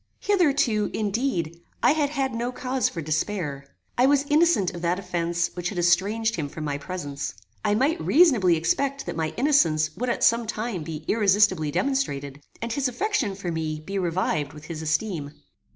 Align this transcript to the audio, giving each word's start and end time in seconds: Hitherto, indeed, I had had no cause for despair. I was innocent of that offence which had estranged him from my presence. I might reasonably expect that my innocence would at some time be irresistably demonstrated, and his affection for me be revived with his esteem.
Hitherto, 0.21 0.89
indeed, 0.95 1.61
I 1.83 1.91
had 1.91 2.09
had 2.09 2.33
no 2.33 2.51
cause 2.51 2.89
for 2.89 3.03
despair. 3.03 3.67
I 3.99 4.07
was 4.07 4.25
innocent 4.31 4.73
of 4.73 4.81
that 4.81 4.97
offence 4.97 5.51
which 5.53 5.69
had 5.69 5.77
estranged 5.77 6.37
him 6.37 6.49
from 6.49 6.63
my 6.63 6.79
presence. 6.79 7.35
I 7.63 7.75
might 7.75 8.01
reasonably 8.03 8.55
expect 8.55 9.05
that 9.05 9.15
my 9.15 9.29
innocence 9.37 9.95
would 9.95 10.09
at 10.09 10.23
some 10.23 10.47
time 10.47 10.81
be 10.81 11.05
irresistably 11.07 11.69
demonstrated, 11.69 12.41
and 12.63 12.73
his 12.73 12.87
affection 12.87 13.35
for 13.35 13.51
me 13.51 13.79
be 13.79 13.99
revived 13.99 14.53
with 14.53 14.65
his 14.65 14.81
esteem. 14.81 15.33